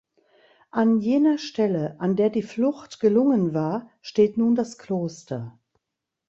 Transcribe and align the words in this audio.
An 0.71 0.97
jener 0.99 1.37
Stelle, 1.37 1.95
an 1.99 2.15
der 2.15 2.31
die 2.31 2.41
Flucht 2.41 2.99
gelungen 3.01 3.53
war, 3.53 3.87
steht 4.01 4.35
nun 4.35 4.55
das 4.55 4.79
Kloster. 4.79 5.59